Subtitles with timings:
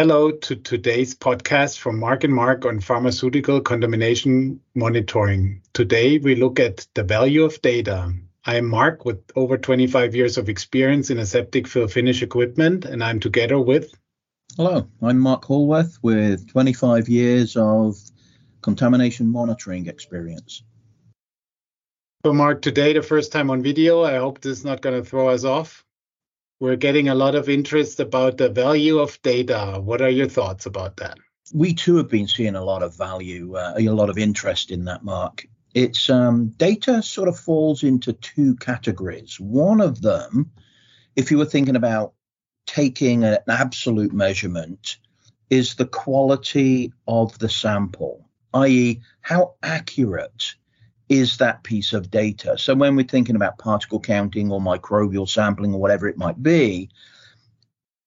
[0.00, 5.60] Hello to today's podcast from Marc and Mark on pharmaceutical contamination monitoring.
[5.74, 8.10] Today we look at the value of data.
[8.46, 13.04] I am Marc with over 25 years of experience in aseptic fill finish equipment, and
[13.04, 13.92] I'm together with.
[14.56, 17.98] Hello, I'm Mark Hallworth with 25 years of
[18.62, 20.62] contamination monitoring experience.
[22.24, 25.06] So, Mark, today, the first time on video, I hope this is not going to
[25.06, 25.84] throw us off.
[26.60, 29.80] We're getting a lot of interest about the value of data.
[29.82, 31.16] What are your thoughts about that?
[31.54, 34.84] We too have been seeing a lot of value, uh, a lot of interest in
[34.84, 35.46] that, Mark.
[35.72, 39.40] It's um, data sort of falls into two categories.
[39.40, 40.50] One of them,
[41.16, 42.12] if you were thinking about
[42.66, 44.98] taking an absolute measurement,
[45.48, 50.56] is the quality of the sample, i.e., how accurate
[51.10, 52.56] is that piece of data.
[52.56, 56.88] So when we're thinking about particle counting or microbial sampling or whatever it might be,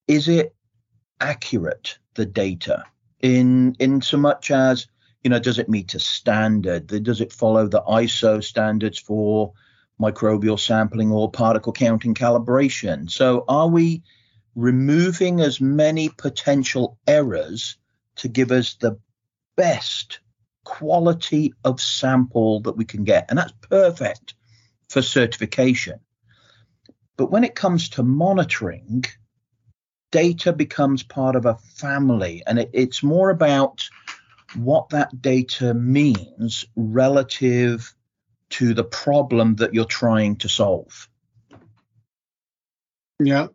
[0.08, 0.56] is it
[1.20, 2.86] accurate the data?
[3.20, 4.88] In in so much as
[5.22, 6.88] you know does it meet a standard?
[6.88, 9.52] Does it follow the iso standards for
[10.02, 13.12] microbial sampling or particle counting calibration?
[13.12, 14.02] So are we
[14.56, 17.76] removing as many potential errors
[18.18, 18.98] to give us the
[19.58, 20.20] best
[20.64, 23.26] quality of sample that we can get.
[23.30, 24.34] And that's perfect
[24.90, 26.00] for certification.
[27.18, 29.06] But when it comes to monitoring,
[30.12, 33.88] data becomes part of a family, and it, it's more about
[34.56, 37.94] what that data means relative
[38.52, 41.10] to the problem that you're trying to solve.
[43.20, 43.48] Yeah,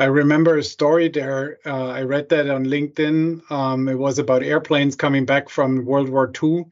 [0.00, 1.58] I remember a story there.
[1.66, 3.50] Uh, I read that on LinkedIn.
[3.52, 6.64] Um, it was about airplanes coming back from World War II,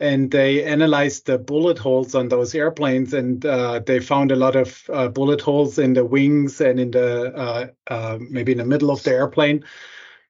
[0.00, 4.56] and they analyzed the bullet holes on those airplanes, and uh, they found a lot
[4.56, 8.64] of uh, bullet holes in the wings and in the uh, uh, maybe in the
[8.64, 9.64] middle of the airplane.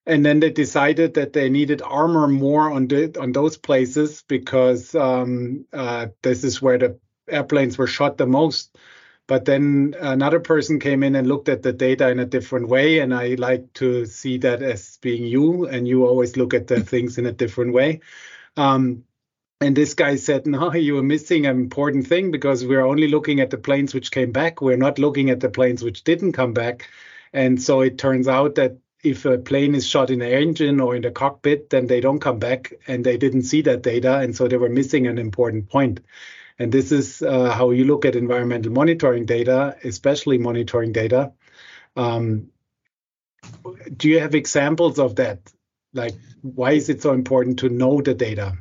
[0.04, 4.96] And then they decided that they needed armor more on the on those places because
[4.96, 8.76] um, uh, this is where the airplanes were shot the most
[9.26, 12.98] but then another person came in and looked at the data in a different way
[12.98, 16.80] and i like to see that as being you and you always look at the
[16.92, 18.00] things in a different way.
[18.56, 19.04] Um,
[19.60, 23.40] and this guy said no you are missing an important thing because we're only looking
[23.40, 24.60] at the planes which came back.
[24.60, 26.88] We're not looking at the planes which didn't come back.
[27.32, 30.94] And so it turns out that if a plane is shot in the engine or
[30.94, 34.36] in the cockpit then they don't come back and they didn't see that data and
[34.36, 36.00] so they were missing an important point
[36.58, 41.32] and this is uh, how you look at environmental monitoring data, especially monitoring data.
[41.96, 42.48] Um,
[43.96, 45.52] do you have examples of that?
[45.92, 48.56] Like, why is it so important to know the data?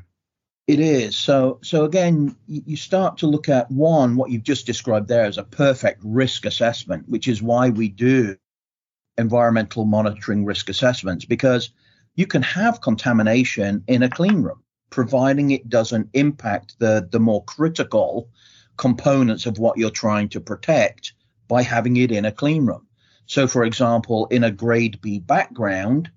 [0.67, 1.15] It is.
[1.15, 5.37] So, so again, you start to look at one, what you've just described there as
[5.37, 8.37] a perfect risk assessment, which is why we do
[9.17, 11.71] environmental monitoring risk assessments, because
[12.15, 17.43] you can have contamination in a clean room providing it doesn't impact the, the more
[17.45, 18.29] critical
[18.77, 21.13] components of what you're trying to protect
[21.47, 22.85] by having it in a clean room.
[23.25, 26.11] So, for example, in a grade B background,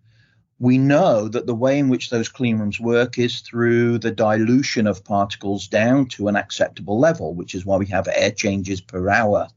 [0.59, 4.87] we know that the way in which those clean rooms work is through the dilution
[4.87, 9.09] of particles down to an acceptable level, which is why we have air changes per
[9.09, 9.49] hour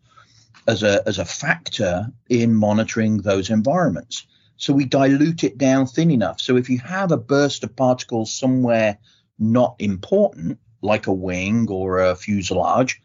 [0.68, 4.28] as a, as a factor in monitoring those environments.
[4.57, 6.41] So we dilute it down thin enough.
[6.41, 8.97] So if you have a burst of particles somewhere
[9.40, 13.01] not important, like a wing or a fuselage,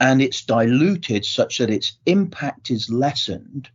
[0.00, 3.68] and it's diluted such that its impact is lessened,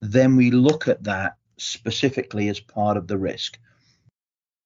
[0.00, 3.58] then we look at that specifically as part of the risk.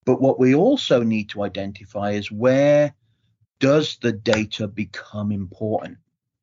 [0.04, 2.94] But what we also need to identify is where
[3.60, 5.98] does the data become important?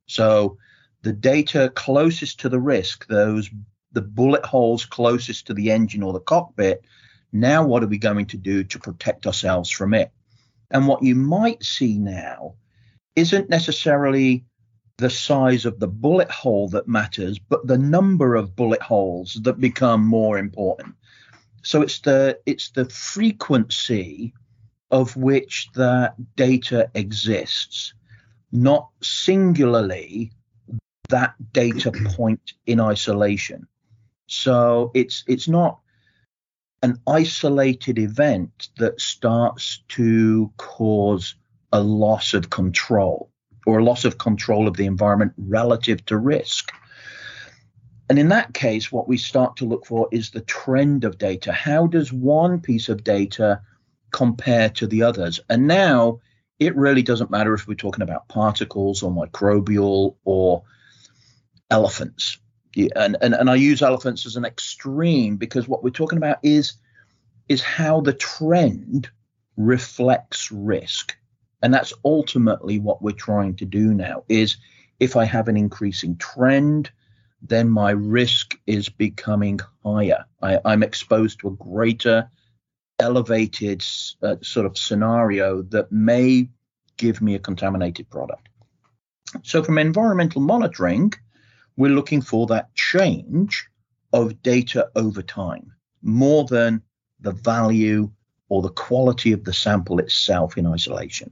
[0.08, 0.58] So
[1.02, 3.50] the data closest to the risk, those
[3.92, 6.84] the bullet holes closest to the engine or the cockpit.
[7.32, 10.12] Now, what are we going to do to protect ourselves from it?
[10.72, 12.56] And what you might see now
[13.16, 14.46] isn't necessarily
[14.98, 19.60] the size of the bullet hole that matters, but the number of bullet holes that
[19.60, 20.96] become more important.
[21.64, 24.34] So it's the it's the frequency
[24.92, 27.94] of which that data exists,
[28.52, 30.32] not singularly
[31.10, 33.68] that data point in isolation.
[34.30, 35.80] So it's it's not
[36.84, 41.36] an isolated event that starts to cause
[41.74, 43.32] a loss of control
[43.66, 46.72] or a loss of control of the environment relative to risk.
[48.08, 51.52] And in that case, what we start to look for is the trend of data.
[51.52, 53.62] How does one piece of data
[54.12, 55.40] compare to the others?
[55.50, 56.20] And now
[56.60, 60.64] it really doesn't matter if we're talking about particles or microbial or
[61.72, 62.38] elephants
[62.96, 66.74] and, and and I use elephants as an extreme because what we're talking about is
[67.48, 69.10] is how the trend
[69.58, 71.16] reflects risk.
[71.62, 74.58] And that's ultimately what we're trying to do now is
[75.00, 76.92] if I have an increasing trend,
[77.42, 80.26] then my risk is becoming higher.
[80.42, 82.30] I, am exposed to a greater
[83.00, 83.84] elevated
[84.22, 86.50] uh, sort of scenario that may
[86.98, 88.48] give me a contaminated product.
[89.44, 91.14] So from environmental monitoring,
[91.80, 93.66] we're looking for that change
[94.12, 95.72] of data over time
[96.02, 96.82] more than
[97.22, 98.12] the value
[98.50, 101.32] or the quality of the sample itself in isolation.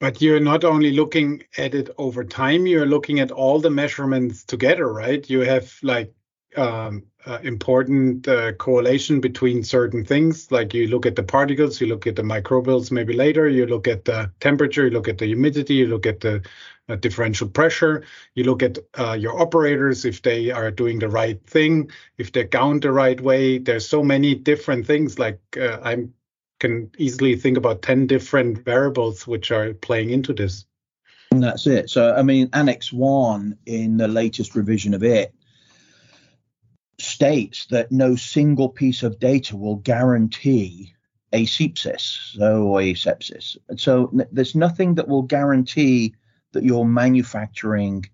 [0.00, 4.42] But you're not only looking at it over time, you're looking at all the measurements
[4.42, 5.28] together, right?
[5.30, 6.12] You have like
[6.56, 10.50] um, uh, important uh, correlation between certain things.
[10.50, 13.86] Like you look at the particles, you look at the microbials maybe later, you look
[13.86, 16.42] at the temperature, you look at the humidity, you look at the
[16.88, 18.04] uh, differential pressure,
[18.34, 22.44] you look at uh, your operators if they are doing the right thing, if they
[22.44, 23.58] count the right way.
[23.58, 25.18] There's so many different things.
[25.18, 26.08] Like uh, I
[26.58, 30.64] can easily think about 10 different variables which are playing into this.
[31.30, 31.88] And that's it.
[31.88, 35.34] So, I mean, Annex 1 in the latest revision of it
[37.02, 40.94] states that no single piece of data will guarantee
[41.32, 43.56] asepsis, so asepsis.
[43.76, 46.14] So n- there's nothing that will guarantee
[46.52, 48.06] that you're manufacturing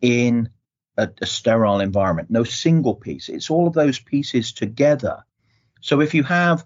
[0.00, 0.48] in
[0.96, 2.30] a, a, sterile environment.
[2.30, 3.28] No single piece.
[3.28, 5.24] It's all of those pieces together.
[5.80, 6.64] So if you have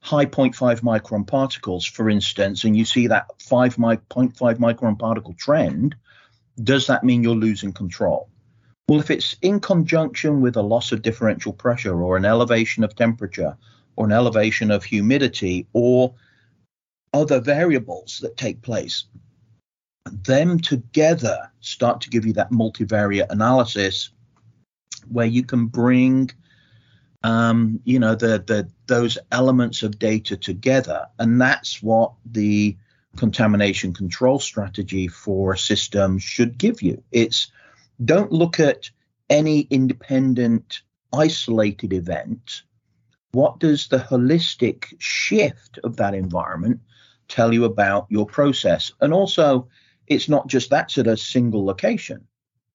[0.00, 5.96] high 0.5 micron particles, for instance, and you see that 5 0.5 micron particle trend,
[6.62, 8.30] does that mean you're losing control?
[8.88, 12.96] Well, if it's in conjunction with a loss of differential pressure or an elevation of
[12.96, 13.56] temperature
[13.96, 16.14] or an elevation of humidity or
[17.12, 19.04] other variables that take place,
[20.10, 24.10] them together start to give you that multivariate analysis
[25.08, 26.30] where you can bring
[27.24, 31.06] um, you know the, the those elements of data together.
[31.18, 32.76] And that's what the
[33.16, 37.02] contamination control strategy for a system should give you.
[37.10, 37.50] It's
[38.04, 38.90] don't look at
[39.30, 42.62] any independent, isolated event.
[43.32, 46.80] What does the holistic shift of that environment
[47.28, 48.92] tell you about your process?
[49.00, 49.68] And also,
[50.06, 52.26] it's not just that's at a single location.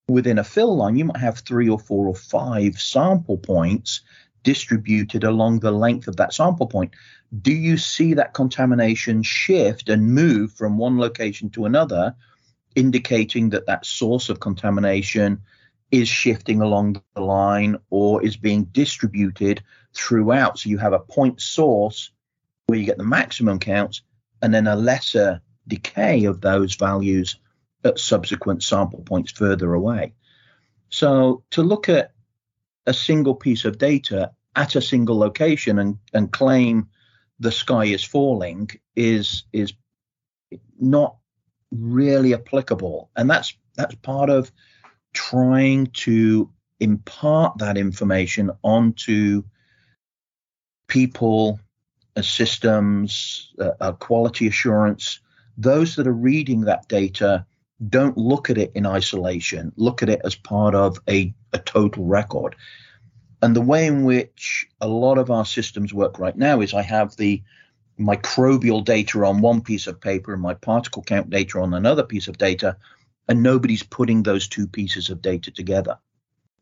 [0.08, 4.02] Within a fill line, you might have three or four or five sample points
[4.44, 6.94] distributed along the length of that sample point.
[7.42, 12.16] Do you see that contamination shift and move from one location to another?
[12.76, 15.42] Indicating that that source of contamination
[15.92, 19.62] is shifting along the line or is being distributed
[19.94, 20.60] throughout.
[20.60, 22.12] So you have a point source
[22.66, 24.02] where you get the maximum counts
[24.42, 27.38] and then a lesser decay of those values
[27.84, 30.14] at subsequent sample points further away.
[30.90, 32.12] So to look at
[32.86, 36.90] a single piece of data at a single location and, and claim
[37.40, 39.74] the sky is falling is is
[40.80, 41.18] not
[41.74, 43.10] really applicable.
[43.16, 44.52] And that's that's part of
[45.14, 46.50] trying to
[46.80, 49.44] impart that information onto
[50.88, 51.60] people,
[52.16, 55.20] uh, systems, uh, uh, quality assurance.
[55.58, 57.46] Those that are reading that data
[57.90, 62.06] don't look at it in isolation, look at it as part of a, a total
[62.06, 62.56] record.
[63.42, 66.82] And the way in which a lot of our systems work right now is I
[66.82, 67.44] have the
[68.00, 72.28] microbial data on one piece of paper and my particle count data on another piece
[72.28, 72.78] of data,
[73.28, 75.98] and nobody's putting those two pieces of data together.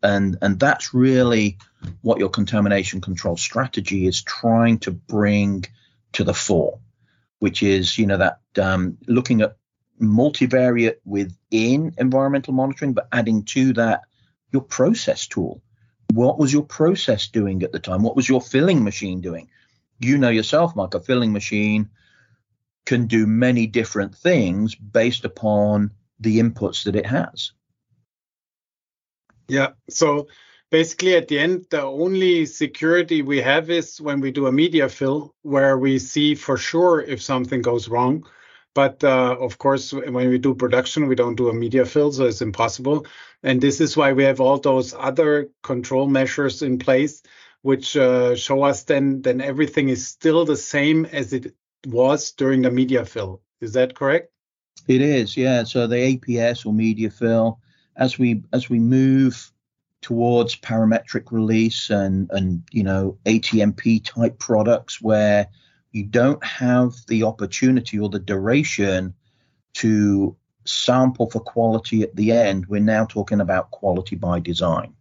[0.03, 1.57] And, and that's really
[2.01, 5.65] what your contamination control strategy is trying to bring
[6.13, 6.79] to the fore,
[7.39, 9.57] which is, you know, that um, looking at
[10.01, 14.01] multivariate within environmental monitoring, but adding to that
[14.51, 15.61] your process tool.
[16.13, 18.03] What was your process doing at the time?
[18.03, 19.49] What was your filling machine doing?
[20.01, 21.89] You know yourself, Mark, a filling machine
[22.85, 27.51] can do many different things based upon the inputs that it has.
[29.47, 29.69] Yeah.
[29.89, 30.27] So
[30.69, 34.89] basically, at the end, the only security we have is when we do a media
[34.89, 38.25] fill, where we see for sure if something goes wrong.
[38.73, 42.25] But uh, of course, when we do production, we don't do a media fill, so
[42.25, 43.05] it's impossible.
[43.43, 47.21] And this is why we have all those other control measures in place
[47.61, 51.53] which uh, show us then then everything is still the same as it
[51.85, 53.41] was during the media fill.
[53.59, 54.31] Is that correct?
[54.87, 55.63] It is, yeah.
[55.63, 57.59] So the APS or media fill,
[57.95, 59.51] as we as we move
[60.01, 65.47] towards parametric release and and you know ATMP type products where
[65.91, 69.13] you don't have the opportunity or the duration
[69.73, 74.93] to sample for quality at the end, we're now talking about quality by design.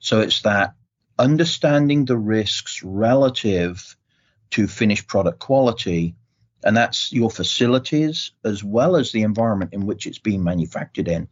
[0.00, 0.74] So it's that
[1.18, 3.96] understanding the risks relative
[4.50, 6.14] to finished product quality,
[6.64, 11.28] and that's your facilities as well as the environment in which it's being manufactured in,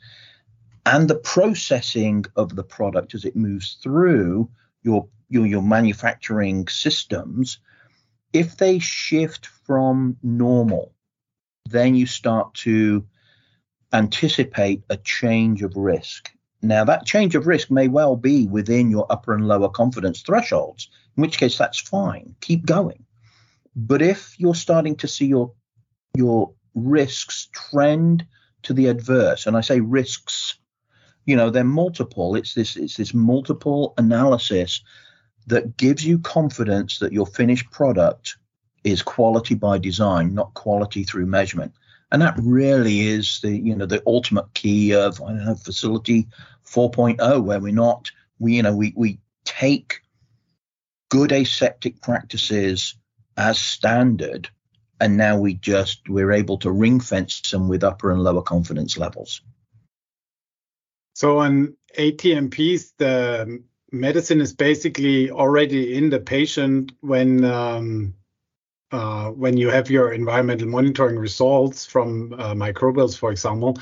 [0.84, 4.48] and the processing of the product as it moves through
[4.82, 7.58] your your, your manufacturing systems.
[8.32, 10.92] If they shift from normal,
[11.68, 13.06] then you start to
[13.92, 16.30] anticipate a change of risk.
[16.62, 20.88] Now, that change of risk may well be within your upper and lower confidence thresholds,
[21.16, 22.34] in which case that's fine.
[22.40, 23.04] Keep going.
[23.74, 25.52] But if you're starting to see your
[26.16, 28.26] your risks trend
[28.62, 30.58] to the adverse, and I say risks,
[31.26, 32.36] you know, they're multiple.
[32.36, 34.82] It's this it's this multiple analysis
[35.46, 38.36] that gives you confidence that your finished product
[38.82, 41.72] is quality by design, not quality through measurement.
[42.12, 46.28] And that really is the you know the ultimate key of I don't know facility
[46.64, 50.00] 4.0, where we're not we you know we we take
[51.08, 52.94] good aseptic practices
[53.36, 54.48] as standard,
[55.00, 58.96] and now we just we're able to ring fence them with upper and lower confidence
[58.96, 59.42] levels.
[61.14, 68.14] So on ATMPs, the medicine is basically already in the patient when um,
[68.92, 73.76] uh, when you have your environmental monitoring results from uh, microbials, for example,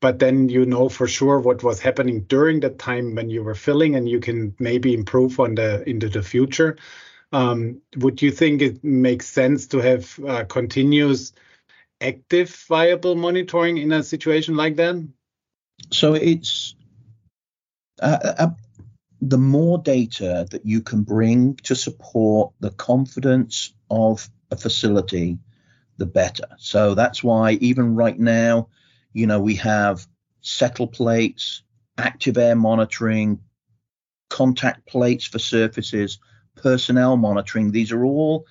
[0.00, 3.54] but then you know for sure what was happening during the time when you were
[3.54, 6.76] filling, and you can maybe improve on the into the future.
[7.32, 11.32] Um, would you think it makes sense to have uh, continuous
[12.00, 14.96] active viable monitoring in a situation like that?
[15.90, 16.76] So it's
[18.00, 18.50] uh, uh,
[19.28, 25.38] the more data that you can bring to support the confidence of a facility,
[25.96, 26.46] the better.
[26.58, 28.68] So that's why even right now,
[29.14, 30.06] you know, we have
[30.42, 31.62] settle plates,
[31.96, 33.40] active air monitoring,
[34.28, 36.18] contact plates for surfaces,
[36.56, 37.70] personnel monitoring.
[37.70, 38.44] These are all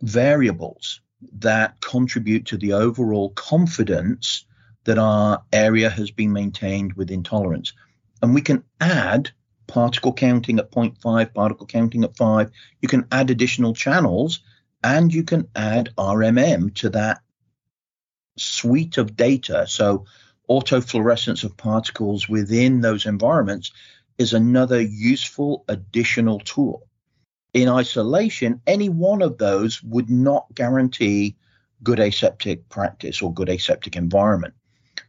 [0.00, 1.02] variables
[1.40, 4.46] that contribute to the overall confidence
[4.84, 7.74] that our area has been maintained within tolerance.
[8.22, 9.32] And we can add
[9.68, 12.50] particle counting at 0.5, particle counting at 5.
[12.80, 14.40] You can add additional channels
[14.82, 17.20] and you can add RMM to that
[18.36, 19.66] suite of data.
[19.68, 20.06] So,
[20.50, 23.70] autofluorescence of particles within those environments
[24.16, 26.86] is another useful additional tool.
[27.54, 31.36] In isolation, any one of those would not guarantee
[31.82, 34.54] good aseptic practice or good aseptic environment.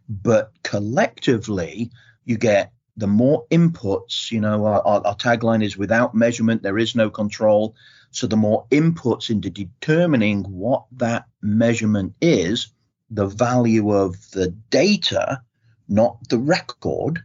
[0.08, 1.92] But collectively,
[2.26, 6.96] you get the more inputs, you know, our, our, tagline is without measurement, there is
[6.96, 7.76] no control.
[8.12, 12.74] So the more inputs into determining what that measurement is,
[13.10, 15.42] the value of the data,
[15.88, 17.24] not the record,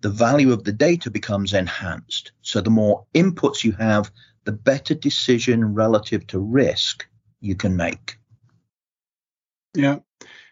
[0.00, 2.32] the value of the data becomes enhanced.
[2.40, 4.10] So the more inputs you have,
[4.44, 7.06] the better decision relative to risk
[7.40, 8.16] you can make.
[9.74, 9.98] Yeah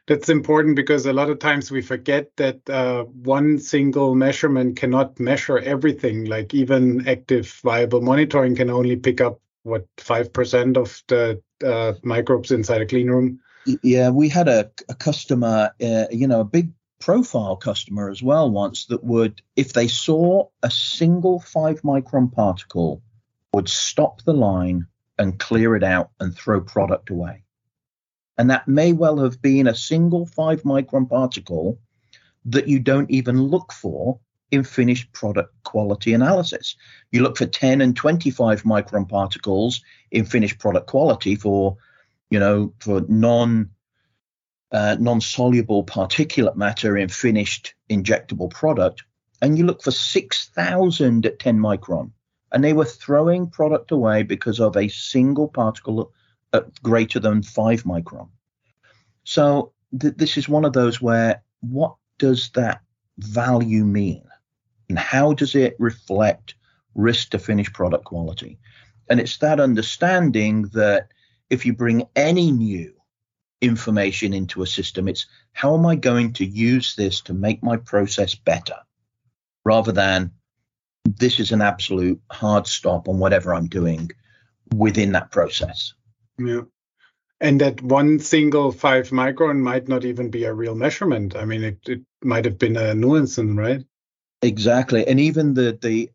[0.07, 5.19] that's important because a lot of times we forget that uh, one single measurement cannot
[5.21, 6.25] measure everything.
[6.25, 11.95] Like even active viable monitoring can only pick up what five percent of the uh,
[12.03, 13.41] microbes inside a clean room.
[13.83, 18.51] Yeah, we had a, a customer, uh, you know, a big profile customer as well
[18.51, 23.03] once that would, if they saw a single five micron particle,
[23.53, 24.87] would stop the line
[25.19, 27.45] and clear it out and throw product away.
[28.39, 31.79] And that may well have been a single five micron particle
[32.47, 34.19] that you don't even look for
[34.51, 36.77] in finished product quality analysis.
[37.11, 41.77] You look for 10 and 25 micron particles in finished product quality for,
[42.31, 43.71] you know, for non
[44.73, 49.03] uh, non-soluble particulate matter in finished injectable product,
[49.43, 52.11] and you look for 6,000 at 10 micron,
[52.51, 56.13] and they were throwing product away because of a single particle
[56.83, 58.29] greater than five micron.
[59.25, 62.83] So th- this is one of those where what does that
[63.19, 64.25] value mean?
[64.89, 66.55] And how does it reflect
[66.95, 68.59] risk to finished product quality?
[69.09, 71.09] And it's that understanding that
[71.51, 72.95] if you bring any new
[73.61, 77.77] information into a system, it's how am I going to use this to make my
[77.77, 78.77] process better
[79.65, 80.33] rather than
[81.05, 84.11] this is an absolute hard stop on whatever I'm doing
[84.75, 85.95] within that process.
[86.47, 86.63] Yeah.
[87.41, 91.35] And that one single five micron might not even be a real measurement.
[91.35, 93.85] I mean, it, it might have been a nuance, right?
[94.43, 95.07] Exactly.
[95.07, 96.11] And even the, the,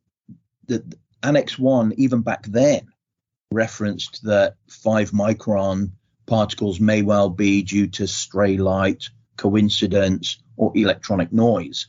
[0.68, 2.88] the Annex 1, even back then,
[3.52, 5.92] referenced that five micron
[6.26, 11.88] particles may well be due to stray light, coincidence, or electronic noise.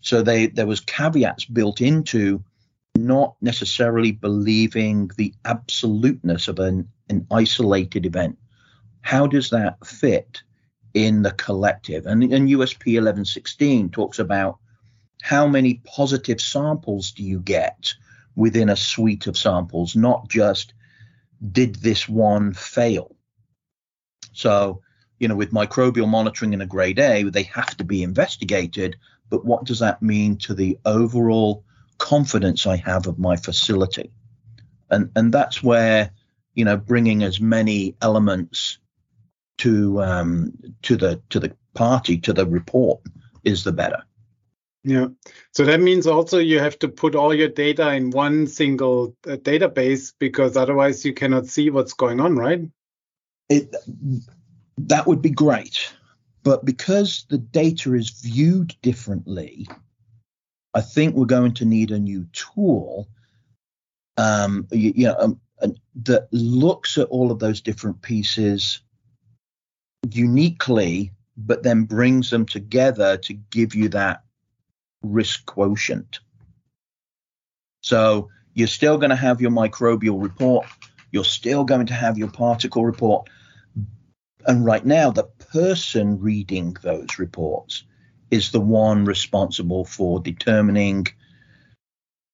[0.00, 2.44] So they, there was caveats built into
[2.96, 8.38] not necessarily believing the absoluteness of an, an isolated event.
[9.00, 10.42] How does that fit
[10.94, 12.06] in the collective?
[12.06, 14.58] And, and USP 1116 talks about
[15.22, 17.94] how many positive samples do you get
[18.36, 20.74] within a suite of samples, not just
[21.52, 23.16] did this one fail.
[24.32, 24.82] So,
[25.18, 28.96] you know, with microbial monitoring in a grade A, they have to be investigated.
[29.30, 31.64] But what does that mean to the overall
[32.04, 34.10] confidence I have of my facility?
[34.90, 36.10] And and that's where
[36.54, 38.78] you know bringing as many elements
[39.58, 43.00] to um, to the to the party to the report
[43.42, 44.02] is the better.
[44.84, 45.06] Yeah.
[45.52, 49.36] So that means also you have to put all your data in one single uh,
[49.36, 52.60] database because otherwise you cannot see what's going on, right?
[53.48, 53.74] It
[54.76, 55.90] that would be great.
[56.42, 59.66] But because the data is viewed differently,
[60.74, 63.08] I think we're going to need a new tool
[64.16, 65.40] um, you, you know, um,
[66.02, 68.80] that looks at all of those different pieces
[70.10, 74.22] uniquely, but then brings them together to give you that
[75.02, 76.20] risk quotient.
[77.82, 80.66] So you're still going to have your microbial report,
[81.10, 83.28] you're still going to have your particle report.
[84.46, 87.84] And right now, the person reading those reports
[88.30, 91.06] is the one responsible for determining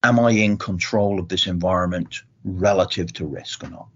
[0.02, 3.88] am I in control of this environment relative to risk or not?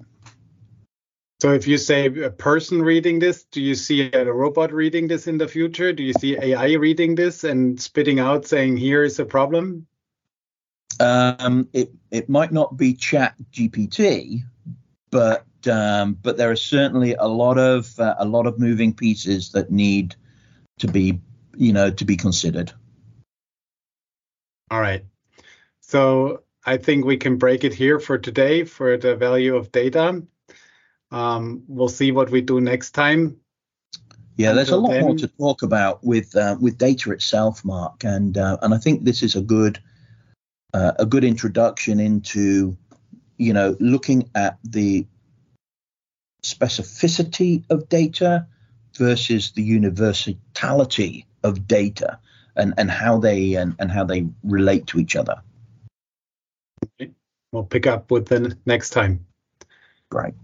[1.40, 5.26] So if you say a person reading this, do you see a robot reading this
[5.26, 5.92] in the future?
[5.92, 9.86] Do you see AI reading this and spitting out saying here is a problem?
[11.00, 14.40] Um, it it might not be Chat GPT,
[15.10, 19.50] but um, but there are certainly a lot of uh, a lot of moving pieces
[19.52, 20.14] that need
[20.78, 21.20] to be
[21.56, 22.72] you know to be considered.
[24.70, 25.04] All right.
[25.80, 30.22] So I think we can break it here for today for the value of data.
[31.10, 33.38] Um, we'll see what we do next time.
[34.36, 37.64] Yeah, there's Until a lot then, more to talk about with uh, with data itself,
[37.64, 39.78] Mark, and uh, and I think this is a good
[40.72, 42.76] uh, a good introduction into
[43.36, 45.06] you know looking at the
[46.42, 48.46] specificity of data
[48.96, 52.18] versus the universality of data
[52.56, 55.40] and and how they and, and how they relate to each other.
[57.52, 59.24] We'll pick up with the next time.
[60.10, 60.34] Great.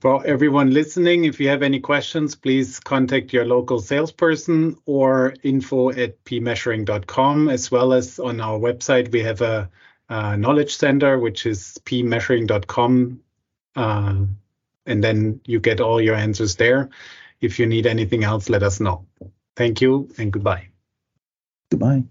[0.00, 5.90] For everyone listening, if you have any questions, please contact your local salesperson or info
[5.90, 7.48] at pmeasuring.com.
[7.48, 9.70] As well as on our website, we have a,
[10.08, 13.20] a knowledge center, which is pmeasuring.com.
[13.74, 14.16] Uh,
[14.86, 16.90] and then you get all your answers there.
[17.40, 19.06] If you need anything else, let us know.
[19.56, 20.68] Thank you and goodbye.
[21.70, 22.04] Goodbye.